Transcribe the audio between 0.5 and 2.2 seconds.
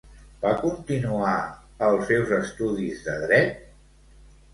continuar els